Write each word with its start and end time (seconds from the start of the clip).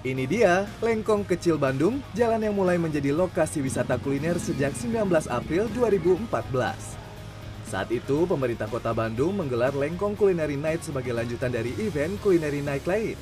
Ini 0.00 0.24
dia, 0.24 0.64
Lengkong 0.80 1.28
Kecil 1.28 1.60
Bandung, 1.60 2.00
jalan 2.16 2.40
yang 2.40 2.56
mulai 2.56 2.80
menjadi 2.80 3.12
lokasi 3.12 3.60
wisata 3.60 4.00
kuliner 4.00 4.40
sejak 4.40 4.72
19 4.72 4.96
April 5.28 5.68
2014. 5.76 6.96
Saat 7.68 7.92
itu, 7.92 8.24
pemerintah 8.24 8.64
kota 8.64 8.96
Bandung 8.96 9.36
menggelar 9.36 9.76
Lengkong 9.76 10.16
Culinary 10.16 10.56
Night 10.56 10.88
sebagai 10.88 11.12
lanjutan 11.12 11.52
dari 11.52 11.76
event 11.76 12.16
Culinary 12.24 12.64
Night 12.64 12.88
lain. 12.88 13.12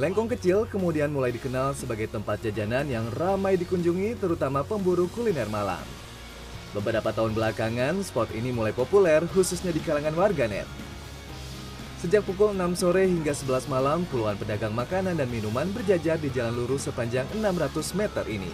Lengkong 0.00 0.32
Kecil 0.32 0.64
kemudian 0.72 1.12
mulai 1.12 1.28
dikenal 1.28 1.76
sebagai 1.76 2.08
tempat 2.08 2.40
jajanan 2.48 2.88
yang 2.88 3.04
ramai 3.12 3.60
dikunjungi 3.60 4.16
terutama 4.16 4.64
pemburu 4.64 5.12
kuliner 5.12 5.52
malam. 5.52 5.84
Beberapa 6.72 7.12
tahun 7.12 7.36
belakangan, 7.36 8.00
spot 8.00 8.32
ini 8.32 8.48
mulai 8.48 8.72
populer 8.72 9.20
khususnya 9.28 9.76
di 9.76 9.84
kalangan 9.84 10.16
warganet. 10.16 10.64
Sejak 12.02 12.26
pukul 12.26 12.50
6 12.58 12.82
sore 12.82 13.06
hingga 13.06 13.30
11 13.30 13.70
malam, 13.70 14.02
puluhan 14.10 14.34
pedagang 14.34 14.74
makanan 14.74 15.14
dan 15.14 15.30
minuman 15.30 15.70
berjajar 15.70 16.18
di 16.18 16.34
jalan 16.34 16.50
lurus 16.50 16.90
sepanjang 16.90 17.30
600 17.30 17.94
meter 17.94 18.26
ini. 18.26 18.50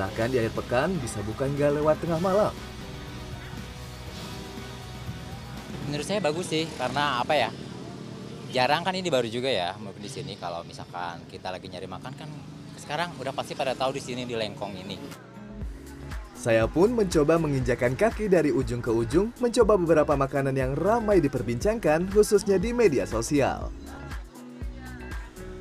Bahkan 0.00 0.32
di 0.32 0.40
akhir 0.40 0.56
pekan 0.56 0.96
bisa 0.96 1.20
buka 1.20 1.44
hingga 1.44 1.76
lewat 1.76 2.00
tengah 2.00 2.16
malam. 2.16 2.56
Menurut 5.92 6.08
saya 6.08 6.24
bagus 6.24 6.48
sih, 6.48 6.64
karena 6.80 7.20
apa 7.20 7.36
ya? 7.36 7.52
Jarang 8.48 8.80
kan 8.80 8.96
ini 8.96 9.12
baru 9.12 9.28
juga 9.28 9.52
ya 9.52 9.76
di 9.76 10.08
sini 10.08 10.40
kalau 10.40 10.64
misalkan 10.64 11.20
kita 11.28 11.52
lagi 11.52 11.68
nyari 11.68 11.84
makan 11.84 12.16
kan 12.16 12.32
sekarang 12.80 13.12
udah 13.20 13.36
pasti 13.36 13.52
pada 13.52 13.76
tahu 13.76 13.92
di 13.92 14.00
sini 14.00 14.24
di 14.24 14.32
Lengkong 14.32 14.72
ini. 14.80 14.96
Saya 16.40 16.64
pun 16.64 16.96
mencoba 16.96 17.36
menginjakan 17.36 17.92
kaki 17.92 18.24
dari 18.32 18.48
ujung 18.48 18.80
ke 18.80 18.88
ujung, 18.88 19.28
mencoba 19.44 19.76
beberapa 19.76 20.16
makanan 20.16 20.56
yang 20.56 20.72
ramai 20.72 21.20
diperbincangkan, 21.20 22.08
khususnya 22.08 22.56
di 22.56 22.72
media 22.72 23.04
sosial. 23.04 23.68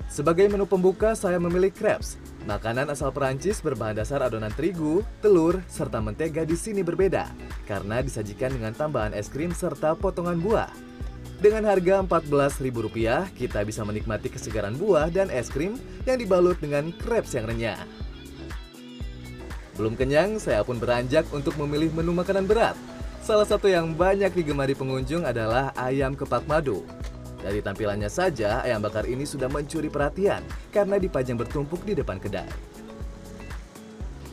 Sebagai 0.08 0.48
menu 0.48 0.64
pembuka, 0.64 1.20
saya 1.20 1.36
memilih 1.36 1.76
crepes. 1.76 2.16
Makanan 2.48 2.96
asal 2.96 3.12
Perancis 3.12 3.60
berbahan 3.60 4.00
dasar 4.00 4.24
adonan 4.24 4.56
terigu, 4.56 5.04
telur, 5.20 5.60
serta 5.68 6.00
mentega 6.00 6.48
di 6.48 6.56
sini 6.56 6.80
berbeda, 6.80 7.28
karena 7.68 8.00
disajikan 8.00 8.56
dengan 8.56 8.72
tambahan 8.72 9.12
es 9.12 9.28
krim 9.28 9.52
serta 9.52 10.00
potongan 10.00 10.40
buah. 10.40 10.72
Dengan 11.44 11.68
harga 11.68 12.08
Rp14.000, 12.08 13.36
kita 13.36 13.68
bisa 13.68 13.84
menikmati 13.84 14.32
kesegaran 14.32 14.80
buah 14.80 15.12
dan 15.12 15.28
es 15.28 15.52
krim 15.52 15.76
yang 16.08 16.16
dibalut 16.16 16.56
dengan 16.64 16.96
crepes 17.04 17.36
yang 17.36 17.52
renyah. 17.52 17.84
Belum 19.80 19.96
kenyang, 19.96 20.44
saya 20.44 20.60
pun 20.68 20.76
beranjak 20.76 21.24
untuk 21.32 21.56
memilih 21.56 21.88
menu 21.96 22.12
makanan 22.12 22.44
berat. 22.44 22.76
Salah 23.24 23.48
satu 23.48 23.72
yang 23.72 23.96
banyak 23.96 24.36
digemari 24.36 24.76
pengunjung 24.76 25.24
adalah 25.24 25.72
ayam 25.80 26.20
kepak 26.20 26.44
madu. 26.52 26.84
Dari 27.40 27.64
tampilannya 27.64 28.12
saja, 28.12 28.60
ayam 28.60 28.84
bakar 28.84 29.08
ini 29.08 29.24
sudah 29.24 29.48
mencuri 29.48 29.88
perhatian 29.88 30.44
karena 30.76 31.00
dipajang 31.00 31.40
bertumpuk 31.40 31.80
di 31.88 31.96
depan 31.96 32.20
kedai. 32.20 32.52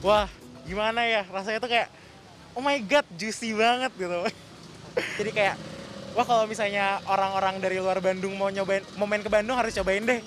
Wah, 0.02 0.26
gimana 0.66 1.06
ya? 1.06 1.22
Rasanya 1.30 1.62
tuh 1.62 1.70
kayak, 1.70 1.94
oh 2.58 2.62
my 2.66 2.82
god, 2.82 3.06
juicy 3.14 3.54
banget 3.54 3.94
gitu. 3.94 4.26
Jadi 5.22 5.30
kayak, 5.30 5.54
wah 6.18 6.26
kalau 6.26 6.50
misalnya 6.50 6.98
orang-orang 7.06 7.62
dari 7.62 7.78
luar 7.78 8.02
Bandung 8.02 8.34
mau 8.34 8.50
nyobain, 8.50 8.82
mau 8.98 9.06
main 9.06 9.22
ke 9.22 9.30
Bandung 9.30 9.54
harus 9.54 9.70
cobain 9.78 10.02
deh. 10.02 10.18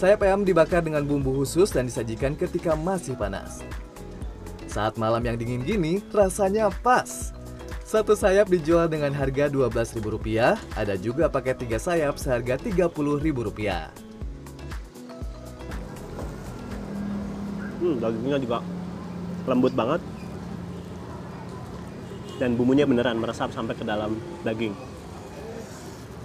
Sayap 0.00 0.24
ayam 0.24 0.48
dibakar 0.48 0.80
dengan 0.80 1.04
bumbu 1.04 1.44
khusus 1.44 1.76
dan 1.76 1.84
disajikan 1.84 2.32
ketika 2.32 2.72
masih 2.72 3.12
panas. 3.20 3.60
Saat 4.64 4.96
malam 4.96 5.20
yang 5.20 5.36
dingin 5.36 5.60
gini, 5.60 6.00
rasanya 6.08 6.72
pas. 6.80 7.36
Satu 7.84 8.16
sayap 8.16 8.48
dijual 8.48 8.88
dengan 8.88 9.12
harga 9.12 9.52
Rp12.000, 9.52 10.56
ada 10.72 10.96
juga 10.96 11.28
paket 11.28 11.68
tiga 11.68 11.76
sayap 11.76 12.16
seharga 12.16 12.56
Rp30.000. 12.56 13.92
Hmm, 17.84 18.00
dagingnya 18.00 18.40
juga 18.40 18.64
lembut 19.44 19.76
banget. 19.76 20.00
Dan 22.40 22.56
bumbunya 22.56 22.88
beneran 22.88 23.20
meresap 23.20 23.52
sampai 23.52 23.76
ke 23.76 23.84
dalam 23.84 24.16
daging. 24.48 24.72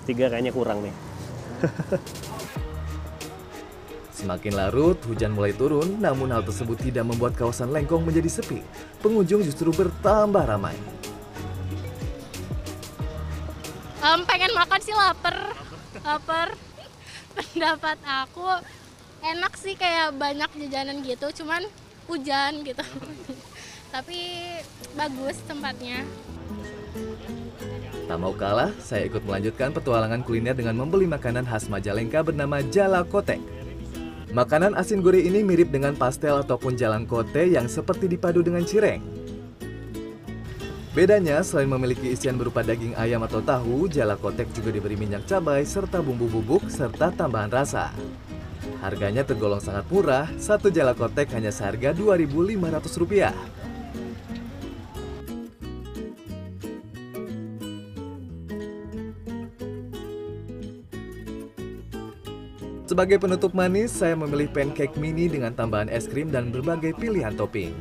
Tiga 0.07 0.31
kayaknya 0.31 0.55
kurang 0.55 0.79
nih. 0.79 0.95
Semakin 4.15 4.55
larut, 4.55 4.95
hujan 5.11 5.35
mulai 5.35 5.51
turun, 5.51 5.99
namun 5.99 6.31
hal 6.31 6.39
tersebut 6.47 6.79
tidak 6.79 7.03
membuat 7.03 7.35
kawasan 7.35 7.75
Lengkong 7.75 8.07
menjadi 8.07 8.31
sepi. 8.39 8.63
Pengunjung 9.03 9.43
justru 9.43 9.75
bertambah 9.75 10.39
ramai. 10.39 10.71
Um, 13.99 14.23
pengen 14.23 14.55
makan 14.55 14.79
sih 14.79 14.95
lapar, 14.95 15.51
lapar. 15.99 16.55
Pendapat 17.35 17.99
aku 18.07 18.47
enak 19.19 19.59
sih 19.59 19.75
kayak 19.75 20.15
banyak 20.15 20.47
jajanan 20.63 21.03
gitu, 21.03 21.43
cuman 21.43 21.67
hujan 22.07 22.63
gitu. 22.63 22.85
Tapi 23.91 24.19
bagus 24.95 25.35
tempatnya. 25.43 26.07
Tak 28.07 28.15
mau 28.21 28.31
kalah, 28.31 28.71
saya 28.79 29.11
ikut 29.11 29.27
melanjutkan 29.27 29.75
petualangan 29.75 30.23
kuliner 30.23 30.55
dengan 30.55 30.79
membeli 30.79 31.03
makanan 31.03 31.43
khas 31.43 31.67
Majalengka 31.67 32.23
bernama 32.23 32.63
Jala 32.71 33.03
Kotek. 33.03 33.64
Makanan 34.35 34.75
asin 34.75 35.00
gurih 35.00 35.23
ini 35.23 35.47
mirip 35.47 35.72
dengan 35.72 35.96
pastel 35.96 36.44
ataupun 36.44 36.75
jalan 36.75 37.07
kote 37.07 37.56
yang 37.56 37.72
seperti 37.72 38.12
dipadu 38.12 38.44
dengan 38.44 38.68
cireng. 38.68 39.00
Bedanya, 40.91 41.40
selain 41.40 41.72
memiliki 41.72 42.12
isian 42.12 42.35
berupa 42.35 42.59
daging 42.59 43.00
ayam 43.00 43.24
atau 43.24 43.40
tahu, 43.40 43.88
jala 43.88 44.19
kotek 44.19 44.51
juga 44.51 44.75
diberi 44.75 45.00
minyak 45.00 45.24
cabai 45.24 45.63
serta 45.63 46.03
bumbu 46.03 46.28
bubuk 46.28 46.68
serta 46.68 47.16
tambahan 47.16 47.47
rasa. 47.47 47.95
Harganya 48.84 49.24
tergolong 49.24 49.63
sangat 49.63 49.88
murah, 49.88 50.28
satu 50.35 50.68
jala 50.68 50.91
kotek 50.91 51.31
hanya 51.31 51.56
seharga 51.56 51.95
Rp2.500. 51.95 53.31
Sebagai 62.85 63.18
penutup 63.18 63.50
manis, 63.57 63.90
saya 63.90 64.13
memilih 64.13 64.46
pancake 64.46 64.94
mini 65.01 65.25
dengan 65.25 65.50
tambahan 65.57 65.90
es 65.90 66.06
krim 66.06 66.29
dan 66.29 66.53
berbagai 66.53 66.94
pilihan 66.94 67.34
topping. 67.34 67.73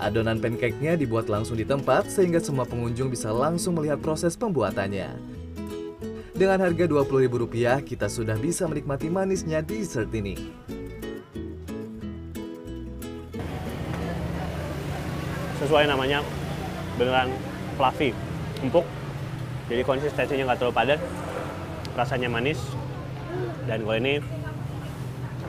Adonan 0.00 0.40
pancake-nya 0.40 0.96
dibuat 0.96 1.28
langsung 1.28 1.60
di 1.60 1.68
tempat 1.68 2.08
sehingga 2.08 2.40
semua 2.40 2.64
pengunjung 2.64 3.12
bisa 3.12 3.28
langsung 3.28 3.76
melihat 3.76 4.00
proses 4.00 4.32
pembuatannya. 4.40 5.12
Dengan 6.32 6.64
harga 6.64 6.88
Rp20.000, 6.88 7.84
kita 7.84 8.08
sudah 8.08 8.40
bisa 8.40 8.64
menikmati 8.64 9.12
manisnya 9.12 9.60
dessert 9.60 10.08
ini. 10.16 10.40
Sesuai 15.60 15.84
namanya, 15.84 16.24
beneran 16.96 17.28
fluffy, 17.76 18.16
empuk. 18.64 18.88
Jadi 19.68 19.84
konsistensinya 19.84 20.48
nggak 20.48 20.58
terlalu 20.64 20.74
padat, 20.80 21.00
rasanya 21.92 22.32
manis, 22.32 22.58
dan 23.66 23.78
kalau 23.84 23.96
ini 23.98 24.14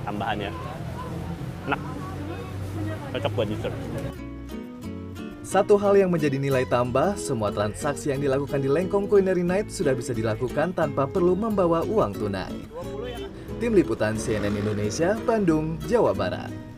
tambahannya 0.03 0.51
enak 1.69 1.81
cocok 3.13 3.31
buat 3.35 3.47
dessert 3.47 3.75
satu 5.43 5.77
hal 5.77 5.93
yang 5.93 6.09
menjadi 6.09 6.41
nilai 6.41 6.65
tambah, 6.65 7.13
semua 7.13 7.53
transaksi 7.53 8.09
yang 8.09 8.17
dilakukan 8.17 8.57
di 8.57 8.65
Lengkong 8.65 9.05
Culinary 9.05 9.45
Night 9.45 9.69
sudah 9.69 9.93
bisa 9.93 10.09
dilakukan 10.09 10.73
tanpa 10.73 11.05
perlu 11.05 11.37
membawa 11.37 11.85
uang 11.85 12.09
tunai. 12.17 12.57
Tim 13.61 13.77
Liputan 13.77 14.17
CNN 14.17 14.49
Indonesia, 14.49 15.13
Bandung, 15.21 15.77
Jawa 15.85 16.09
Barat. 16.17 16.72